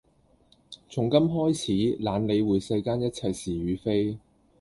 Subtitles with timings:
[0.89, 4.17] 從今開始懶理會世間一切是與非